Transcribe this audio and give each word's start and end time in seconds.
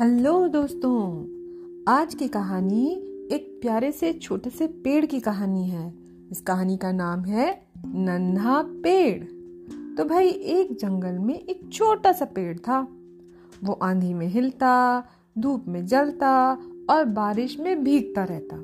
Hello 0.00 0.48
दोस्तों, 0.48 1.24
आज 1.92 2.14
की 2.14 2.28
कहानी 2.28 2.92
एक 3.32 3.58
प्यारे 3.62 3.92
से 3.92 4.12
छोटे 4.12 4.50
से 4.50 4.66
पेड़ 4.66 5.06
की 5.06 5.20
कहानी 5.20 5.68
है। 5.68 5.94
इस 6.30 6.40
कहानी 6.40 6.76
का 6.76 6.92
नाम 6.92 7.24
है 7.24 7.62
नन्हा 7.86 8.62
पेड़। 8.62 9.24
तो 9.96 10.04
भाई, 10.04 10.28
एक 10.28 10.76
जंगल 10.80 11.18
में 11.18 11.34
एक 11.34 11.72
छोटा 11.72 12.12
सा 12.12 12.24
पेड़ 12.24 12.58
था। 12.58 12.88
वो 13.64 13.72
आंधी 13.72 14.14
में 14.14 14.26
हिलता, 14.26 15.04
धूप 15.38 15.64
में 15.68 15.86
जलता 15.86 16.58
और 16.90 17.04
बारिश 17.04 17.60
में 17.60 17.84
भीगता 17.84 18.24
रहता। 18.24 18.56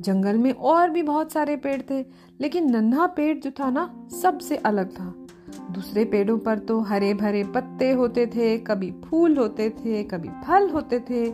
जंगल 0.00 0.38
में 0.38 0.52
और 0.52 0.90
भी 0.90 1.02
बहुत 1.02 1.32
सारे 1.32 1.56
पेड़ 1.56 1.82
थे, 1.90 2.06
लेकिन 2.40 2.76
नन्हा 2.76 3.06
पेड़ 3.06 3.38
जो 3.38 3.50
था 3.50 3.70
ना, 3.70 4.08
सबसे 4.22 4.56
अलग 4.56 4.90
था। 4.90 5.25
दूसरे 5.70 6.04
पेड़ों 6.04 6.38
पर 6.38 6.58
तो 6.58 6.80
हरे 6.80 7.14
भरे 7.14 7.44
पत्ते 7.44 7.90
होते 7.92 8.26
थे, 8.26 8.58
कभी 8.58 8.90
फूल 9.04 9.36
होते 9.36 9.70
थे, 9.70 10.02
कभी 10.02 10.28
फल 10.28 10.68
होते 10.68 11.00
थे, 11.00 11.24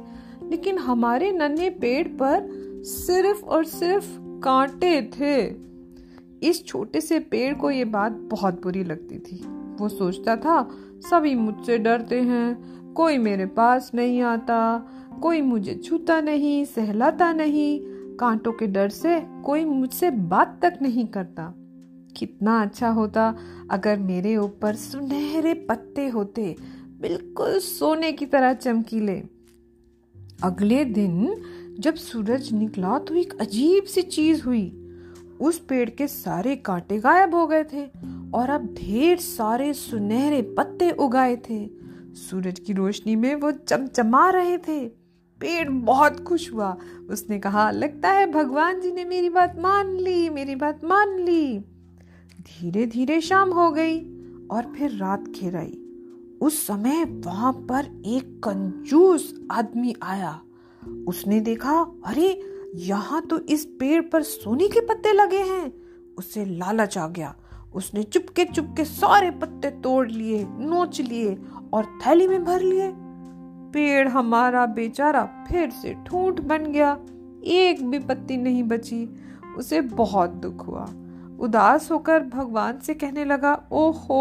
लेकिन 0.51 0.79
हमारे 0.79 1.33
नन्हे 1.33 1.71
पेड़ 1.71 2.09
पर 2.09 2.49
सिर्फ़ 2.85 3.45
और 3.45 3.65
सिर्फ़ 3.65 4.07
कांटे 4.21 5.11
थे। 5.21 5.55
इस 6.49 6.65
छोटे 6.65 7.01
से 7.01 7.19
पेड़ 7.19 7.55
को 7.55 7.71
ये 7.71 7.85
बात 7.85 8.13
बहुत 8.13 8.63
बुरी 8.63 8.85
लगती 8.85 9.19
थी। 9.19 9.45
वो 9.81 9.89
सोचता 9.89 10.37
था, 10.37 10.69
सभी 10.97 11.35
मुझसे 11.35 11.79
डरते 11.79 12.21
हैं, 12.21 12.73
कोई 12.93 13.19
मेरे 13.19 13.47
पास 13.47 13.91
नहीं 13.95 14.23
आता, 14.23 14.89
कोई 15.23 15.41
मुझे 15.41 15.75
छूता 15.75 16.21
नहीं, 16.21 16.65
सहलाता 16.65 17.33
नहीं, 17.33 17.81
कांटों 18.17 18.53
के 18.53 18.67
डर 18.67 18.89
से 18.89 19.21
कोई 19.45 19.65
मुझसे 19.65 20.11
बात 20.11 20.59
तक 20.63 20.79
नहीं 20.83 21.07
करता। 21.07 21.55
कितना 22.17 22.61
अच्छा 22.63 22.89
होता। 22.89 23.35
अगर 23.71 23.99
मेरे 23.99 24.37
ऊपर 24.37 24.75
सुनहरे 24.75 25.55
पत्ते 25.55 26.09
होते, 26.09 26.57
बिल्कुल 27.01 27.59
सोने 27.59 28.13
की 28.13 28.27
तरह 28.27 28.53
चमकीले 28.53 29.23
अगले 30.43 30.85
दिन 30.85 31.43
जब 31.79 31.95
सूरज 31.95 32.53
निकला 32.53 32.99
तो 32.99 33.15
एक 33.15 33.41
अजीब 33.41 33.85
सी 33.85 34.03
चीज़ 34.03 34.43
हुई। 34.43 34.79
उस 35.41 35.59
पेड़ 35.59 35.91
के 35.91 36.07
सारे 36.07 36.57
कांटे 36.57 36.99
गायब 36.99 37.35
हो 37.35 37.47
गए 37.47 37.65
थे 37.65 37.85
और 38.35 38.51
अब 38.51 38.75
ढेर 38.75 39.19
सारे 39.19 39.73
सुनहरे 39.75 40.43
पत्ते 40.43 40.91
उगाए 40.91 41.37
थे। 41.37 41.67
सूरज 42.15 42.59
की 42.61 42.73
रोशनी 42.73 43.17
में 43.17 43.35
वो 43.35 43.51
चमचमा 43.51 44.31
रहे 44.31 44.59
थे। 44.59 44.89
पेड़ 45.41 45.69
बहुत 45.71 46.21
खुश 46.25 46.53
हुआ। 46.53 46.77
उसने 47.11 47.39
कहा, 47.39 47.71
लगता 47.71 48.11
है 48.11 48.31
भगवान 48.33 48.81
जी 48.81 48.93
ने 48.93 49.05
मेरी 49.05 49.29
बात 49.29 49.59
मान 49.59 49.97
ली, 49.97 50.29
मेरी 50.31 50.55
बात 50.55 50.85
मान 50.85 51.19
ली। 51.19 51.65
धीरे 52.43 52.87
धीरे 52.87 53.21
शाम 53.21 53.51
हो 53.51 53.71
गई 53.71 54.01
और 54.51 54.75
फिर 54.77 54.91
रात 54.91 55.29
घिर 55.29 55.57
आई। 55.57 55.79
उस 56.41 56.67
समय 56.67 57.05
वहाँ 57.05 57.53
पर 57.53 58.03
एक 58.07 58.41
कंजूस 58.45 59.41
आदमी 59.53 59.95
आया। 60.03 60.41
उसने 61.09 61.41
देखा, 61.41 61.81
अरे, 62.05 62.43
यहाँ 62.75 63.23
तो 63.23 63.39
इस 63.39 63.65
पेड़ 63.65 64.03
पर 64.03 64.23
सोने 64.23 64.69
के 64.69 64.81
पत्ते 64.81 65.13
लगे 65.13 65.39
हैं। 65.39 65.73
उसे 66.19 66.45
लालच 66.45 66.99
आ 66.99 67.09
गया। 67.09 67.37
उसने 67.75 68.03
चुपके 68.03 68.45
चुपके 68.45 68.85
सारे 68.85 69.31
पत्ते 69.31 69.71
तोड़ 69.71 70.09
लिए, 70.09 70.47
नोच 70.51 71.01
लिए 71.01 71.39
और 71.73 71.85
थैली 71.85 72.29
में 72.29 72.45
भर 72.45 72.63
लिए। 72.63 72.93
पेड़ 73.73 74.09
हमारा 74.09 74.67
बेचारा 74.67 75.45
फिर 75.49 75.71
से 75.71 75.95
ठूठ 76.07 76.41
बन 76.41 76.65
गया। 76.65 76.99
एक 77.45 77.89
भी 77.89 77.99
पत्ती 77.99 78.37
नहीं 78.37 78.63
बची। 78.63 79.17
उसे 79.59 79.81
बहुत 79.81 80.31
दुख 80.31 80.67
हुआ। 80.67 80.89
उदास 81.43 81.91
होकर 81.91 82.23
भगवान 82.25 82.79
से 82.79 82.95
कहने 82.95 83.25
लगा, 83.25 83.53
ओहो, 83.73 84.19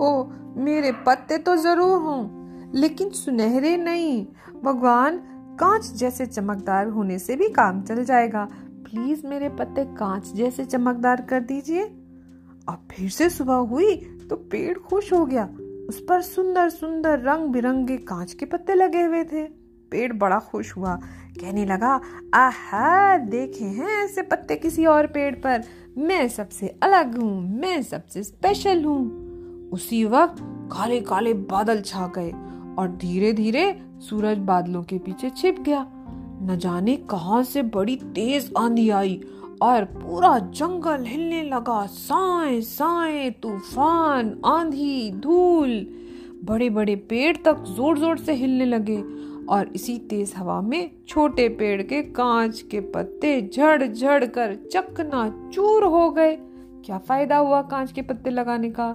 ओ, 0.00 0.24
मेरे 0.56 0.92
पत्ते 1.06 1.38
तो 1.38 1.56
ज़रूर 1.56 1.98
हों, 1.98 2.70
लेकिन 2.74 3.10
सुनहरे 3.10 3.76
नहीं। 3.76 4.26
भगवान 4.64 5.16
कांच 5.60 5.86
जैसे 5.92 6.26
चमकदार 6.26 6.88
होने 6.88 7.18
से 7.18 7.36
भी 7.36 7.48
काम 7.48 7.82
चल 7.82 8.04
जाएगा। 8.04 8.48
प्लीज़ 8.84 9.26
मेरे 9.26 9.48
पत्ते 9.48 9.84
कांच 9.96 10.32
जैसे 10.32 10.64
चमकदार 10.64 11.20
कर 11.20 11.40
दीजिए। 11.40 11.82
अब 11.82 12.88
फिर 12.90 13.10
से 13.10 13.28
सुबह 13.30 13.54
हुई 13.70 13.94
तो 14.30 14.36
पेड़ 14.36 14.78
खुश 14.78 15.12
हो 15.12 15.24
गया। 15.26 15.48
उस 15.88 16.04
पर 16.08 16.20
सुंदर 16.22 16.68
सुंदर 16.68 17.18
रंग 17.18 17.48
बिरंगे 17.48 17.96
कांच 17.96 18.32
के 18.32 18.46
पत्ते 18.46 18.74
लगे 18.74 19.02
हुए 19.02 19.24
थे। 19.24 19.44
पेड़ 19.90 20.12
बड़ा 20.12 20.38
खुश 20.38 20.76
हुआ। 20.76 20.94
कहने 21.40 21.64
लगा, 21.64 22.00
आहा, 22.34 23.16
देखे 23.16 23.64
हैं 23.64 24.04
ऐसे 24.04 24.22
पत्ते 24.22 24.56
किसी 24.56 24.86
और 24.86 25.06
पेड़ 25.06 25.34
पर। 25.34 25.62
मैं 25.98 26.28
सबसे 26.28 26.68
अलग 26.82 27.16
हूँ, 27.18 27.60
मैं 27.60 27.82
सबसे 27.82 28.22
स्पेशल 28.22 28.84
हूँ। 28.84 29.70
उसी 29.70 30.04
वक्त 30.04 30.36
काले 30.72 31.00
काले 31.00 31.34
बादल 31.34 31.80
छा 31.80 32.06
गए 32.06 32.30
और 32.78 32.96
धीरे 33.00 33.32
धीरे 33.32 33.82
सूरज 34.00 34.38
बादलों 34.38 34.82
के 34.82 34.98
पीछे 34.98 35.30
छिप 35.30 35.60
गया। 35.60 35.86
न 36.42 36.56
जाने 36.60 36.96
कहाँ 36.96 37.42
से 37.42 37.62
बड़ी 37.62 37.96
तेज 37.96 38.52
आंधी 38.58 38.88
आई 38.90 39.20
और 39.62 39.84
पूरा 39.84 40.38
जंगल 40.38 41.04
हिलने 41.04 41.42
लगा। 41.42 41.86
साए 41.86 42.60
साए 42.60 43.30
तूफ़ान, 43.30 44.40
आंधी, 44.46 45.10
धूल। 45.12 45.86
बड़े 46.44 46.68
बड़े 46.70 46.94
पेड़ 47.10 47.36
तक 47.36 47.64
ज़ोर 47.66 47.98
ज़ोर 47.98 48.18
से 48.18 48.32
हिलने 48.32 48.64
लगे 48.64 48.96
और 49.46 49.70
इसी 49.74 49.96
तेज 50.10 50.32
हवा 50.36 50.60
में 50.60 50.90
छोटे 51.08 51.48
पेड़ 51.48 51.82
के 51.82 52.02
कांच 52.12 52.60
के 52.70 52.80
पत्ते 52.90 53.40
झड़ 53.54 53.86
झड़ 53.86 54.24
कर 54.26 54.54
चकना 54.72 55.28
चूर 55.52 55.84
हो 55.84 56.10
गए। 56.10 56.36
क्या 56.84 56.98
फ़ायदा 56.98 57.36
हुआ 57.36 57.60
कांच 57.62 57.92
के 57.92 58.02
पत्ते 58.02 58.30
लगाने 58.30 58.70
का? 58.70 58.92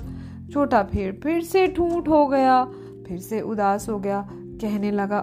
छोटा 0.52 0.82
पेड़ 0.84 1.14
फिर 1.16 1.42
से 1.44 1.68
ठूठ 1.68 2.08
हो 2.08 2.26
गया, 2.28 2.64
फिर 3.08 3.20
से 3.20 3.42
उदास 3.42 3.88
हो 3.90 4.00
गया, 4.00 4.28
कहने 4.32 4.92
लगा 4.92 5.20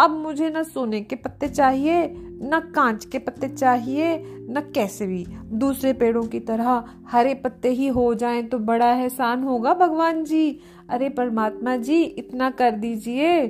अब 0.00 0.10
मुझे 0.12 0.50
न 0.50 0.62
सोने 0.62 1.00
के 1.00 1.16
पत्ते 1.16 1.48
चाहिए 1.48 2.02
न 2.42 2.72
कांच 2.74 3.04
के 3.04 3.18
पत्ते 3.18 3.48
चाहिए, 3.48 4.18
न 4.50 4.72
कैसे 4.74 5.06
भी। 5.06 5.26
दूसरे 5.52 5.92
पेड़ों 5.92 6.22
की 6.22 6.40
तरह 6.40 6.84
हरे 7.08 7.34
पत्ते 7.34 7.70
ही 7.70 7.88
हो 7.88 8.14
जाएँ 8.14 8.42
तो 8.42 8.58
बड़ा 8.58 8.92
एहसान 8.92 9.42
होगा 9.42 9.74
भगवान 9.74 10.24
जी। 10.24 10.60
अरे 10.90 11.08
परमात्मा 11.08 11.76
जी, 11.76 12.02
इतना 12.02 12.50
कर 12.50 12.70
दीजिए। 12.70 13.42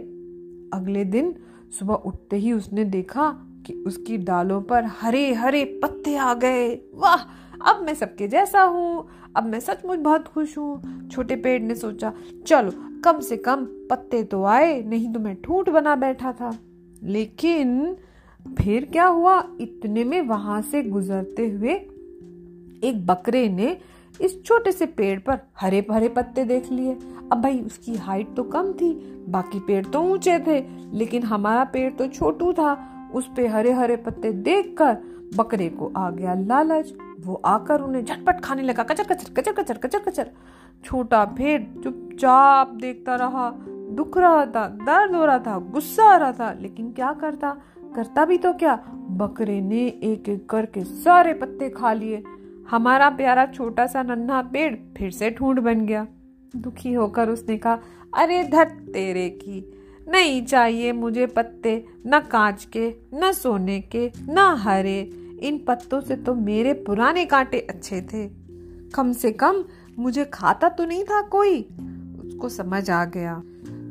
अगले 0.75 1.04
दिन 1.04 1.34
सुबह 1.78 1.94
उठते 1.94 2.37
ही 2.37 2.53
उसने 2.53 2.84
देखा 2.84 3.31
कि 3.66 3.84
उसकी 3.87 4.16
डालों 4.16 4.62
पर 4.62 4.84
हरे 5.00 5.32
हरे 5.34 5.65
पत्ते 5.65 6.16
आ 6.16 6.34
गए। 6.34 6.75
वाह! 6.94 7.19
अब 7.71 7.82
मैं 7.82 7.94
सबके 7.94 8.28
जैसा 8.28 8.62
हूँ। 8.62 9.09
अब 9.37 9.44
मैं 9.44 9.60
सचमुच 9.60 9.98
बहुत 9.98 10.28
खुश 10.28 10.59
हूँ। 10.59 11.09
छोटे 11.09 11.37
पेड़ 11.37 11.62
ने 11.62 11.75
सोचा, 11.75 12.12
चलो, 12.47 12.72
कम 13.04 13.21
से 13.21 13.37
कम 13.37 13.65
पत्ते 13.91 14.22
तो 14.25 14.44
आए, 14.44 14.82
नहीं 14.82 15.12
तो 15.12 15.21
मैं 15.21 15.37
ठूठ 15.43 15.69
बना 15.69 15.97
बैठा 15.97 16.32
था। 16.32 16.59
लेकिन 17.03 17.97
फिर 18.54 18.84
क्या 18.84 19.06
हुआ? 19.06 19.42
इतने 19.60 20.04
में 20.04 20.20
वहाँ 20.22 20.60
से 20.62 20.82
गुजरते 20.82 21.48
हुए 21.48 21.75
एक 22.82 23.04
बकरे 23.06 23.48
ने 23.48 23.76
इस 24.20 24.42
छोटे 24.44 24.72
से 24.72 24.86
पेड़ 24.86 25.19
पर 25.19 25.38
हरे 25.60 25.81
भरे 25.91 26.09
पत्ते 26.09 26.44
देख 26.44 26.70
लिए। 26.72 26.92
अब 27.32 27.41
भाई, 27.42 27.59
उसकी 27.60 27.94
हाइट 27.97 28.34
तो 28.36 28.42
कम 28.44 28.72
थी, 28.72 28.92
बाकी 29.28 29.60
पेड़ 29.60 29.84
तो 29.86 30.00
ऊँचे 30.03 30.38
थे, 30.38 30.60
लेकिन 30.92 31.22
हमारा 31.22 31.64
पेड़ 31.64 31.92
तो 31.92 32.06
छोटू 32.06 32.53
था। 32.53 32.76
उस 33.14 33.31
पे 33.36 33.47
हरे 33.47 33.72
हरे 33.72 33.97
पत्ते 33.97 34.32
देखकर 34.32 34.97
बकरे 35.36 35.69
को 35.69 35.92
आ 35.97 36.10
गया 36.10 36.34
लालच। 36.34 36.92
वो 37.20 37.34
आकर 37.44 37.80
उन्हें 37.80 38.04
झटपट 38.04 38.41
खाने 38.41 38.62
लगा, 38.62 38.82
कचर 38.82 39.04
कचर 39.04 39.32
कचर 39.32 39.53
कचर 39.53 39.76
कचर 39.76 39.98
कचर। 39.98 40.30
छोटा 40.84 41.25
भेड़ 41.25 41.62
चुपचाप 41.82 42.70
देखता 42.70 43.16
रहा, 43.16 43.50
दुख 43.91 44.19
रहा 44.19 44.44
था, 44.47 44.66
दर्द 44.69 45.15
हो 45.15 45.25
रहा 45.25 45.38
था, 45.38 45.59
गुस्सा 45.70 46.04
आ 46.04 46.16
रहा 46.16 46.32
था, 46.32 46.53
लेकिन 46.60 46.91
क्या 46.92 47.12
करता? 47.12 47.56
करता 47.98 48.25
भी 48.25 48.38
तो 48.38 48.53
क्या? 48.53 48.76
बकरे 48.94 49.60
ने 49.60 49.86
एक 49.86 50.28
एक 50.28 50.50
करके 50.50 50.84
सारे 50.84 51.34
पत्ते 51.34 51.70
खा 51.70 51.92
लिए। 51.92 52.22
हमारा 52.70 53.10
प्यारा 53.10 53.47
छोटा 53.47 53.86
सा 53.86 54.03
नन्हा 54.03 54.42
पेड़ 54.42 54.74
फिर 54.97 55.10
से 55.10 55.30
ठूंढ 55.30 55.59
बन 55.59 55.86
गया। 55.86 56.06
दुखी 56.56 56.92
होकर 56.92 57.28
उसने 57.28 57.59
कहा, 57.59 57.78
अरे 58.16 58.45
धत 58.45 58.66
तेरे 58.92 59.28
की, 59.28 59.72
नहीं 60.09 60.47
चाहिए 60.47 60.92
मुझे 60.92 61.27
पत्ते, 61.27 61.86
न 62.06 62.21
कांच 62.21 62.65
के, 62.65 62.95
न 63.15 63.33
सोने 63.33 63.80
के, 63.80 64.12
न 64.21 64.39
हरे। 64.39 65.00
इन 65.42 65.65
पत्तों 65.68 66.00
से 66.00 66.16
तो 66.16 66.34
मेरे 66.34 66.72
पुराने 66.72 67.24
कांटे 67.24 67.60
अच्छे 67.60 68.03
थे। 68.03 68.28
कम 68.91 69.12
से 69.12 69.33
कम 69.33 69.65
मुझे 69.98 70.24
खाता 70.24 70.68
तो 70.68 70.84
नहीं 70.84 71.04
था 71.04 71.22
कोई। 71.22 71.62
उसको 72.27 72.48
समझ 72.48 72.91
आ 72.91 73.04
गया। 73.04 73.42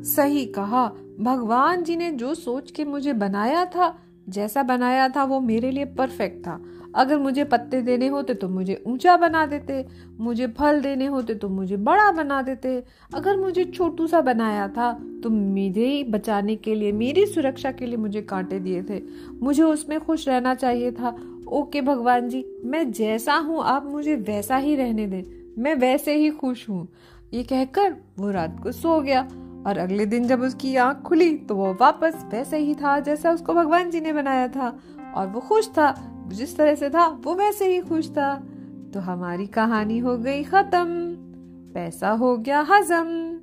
सही 0.06 0.44
कहा। 0.46 0.86
भगवान 1.20 1.82
जी 1.82 1.96
ने 1.96 2.10
जो 2.10 2.34
सोच 2.34 2.70
के 2.70 2.84
मुझे 2.84 3.12
बनाया 3.12 3.64
था, 3.64 3.96
जैसा 4.28 4.62
बनाया 4.62 5.08
था, 5.08 5.24
वो 5.24 5.40
मेरे 5.40 5.70
लिए 5.70 5.84
परफेक्ट 5.84 6.46
था। 6.46 6.60
अगर 6.94 7.18
मुझे 7.18 7.44
पत्ते 7.44 7.80
देने 7.82 8.06
होते 8.06 8.34
तो 8.34 8.48
मुझे 8.48 8.82
ऊँचा 8.86 9.16
बना 9.16 9.44
देते, 9.46 9.84
मुझे 10.20 10.46
फल 10.48 10.80
देने 10.80 11.06
होते 11.06 11.34
तो 11.34 11.48
मुझे 11.48 11.76
बड़ा 11.76 12.10
बना 12.12 12.40
देते। 12.42 12.82
अगर 13.14 13.36
मुझे 13.36 13.64
छोटू 13.64 14.06
सा 14.06 14.20
बनाया 14.20 14.68
था 14.68 14.92
तो 15.22 15.30
मुझे 15.30 16.04
बचाने 16.04 16.56
के 16.56 16.74
लिए, 16.74 16.92
मेरी 16.92 17.26
सुरक्षा 17.26 17.72
के 17.72 17.86
लिए 17.86 17.96
मुझे 17.96 18.22
कांटे 18.22 18.58
दिए 18.60 18.82
थे। 18.82 19.02
मुझे 19.42 19.62
उसमें 19.62 19.98
खुश 20.00 20.28
रहना 20.28 20.54
चाहिए 20.54 20.92
था। 20.92 21.16
ओके 21.48 21.80
भगवान 21.80 22.28
जी, 22.28 22.44
मैं 22.64 22.90
जैसा 22.92 23.34
हूँ, 23.34 23.62
आप 23.62 23.86
मुझे 23.86 24.16
वैसा 24.16 24.56
ही 24.56 24.76
रहने 24.76 25.06
दें। 25.06 25.22
मैं 25.58 25.74
वैसे 25.74 26.14
ही 26.14 26.30
खुश 26.30 26.68
हूँ। 26.68 26.86
ये 27.34 27.42
कहकर 27.42 27.96
वो 28.18 28.30
रात 28.30 28.60
को 28.62 28.72
सो 28.72 29.00
गया। 29.00 29.28
और 29.68 29.78
अगले 29.78 30.06
दिन 30.06 30.26
जब 30.28 30.42
उसकी 30.42 30.76
आँख 30.76 30.98
खुली 30.98 31.36
तो 31.36 31.56
वो 31.56 31.74
वापस 31.80 32.24
वैसे 32.32 32.58
ही 32.58 32.74
था 32.74 33.00
जैसा 33.00 33.30
उसको 33.30 33.54
भगवान 33.54 33.90
जी 33.90 34.00
ने 34.00 34.12
बनाया 34.12 34.48
था। 34.48 34.78
और 35.14 35.26
वो 35.26 35.40
खुश 35.40 35.68
था, 35.68 36.14
जिस 36.28 36.56
तरह 36.56 36.74
से 36.74 36.90
था, 36.90 37.06
वो 37.06 37.34
वैसे 37.34 37.74
ही 37.74 37.80
खुश 37.80 38.10
था। 38.10 38.42
तो 38.94 39.00
हमारी 39.00 39.46
कहानी 39.46 39.98
हो 39.98 40.18
गई 40.18 40.44
खत्म। 40.44 40.86
पैसा 41.74 42.10
हो 42.10 42.36
गया 42.36 42.66
हजम। 42.70 43.37